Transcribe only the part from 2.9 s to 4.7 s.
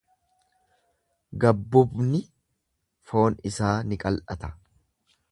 foon isaa ni qal’ata.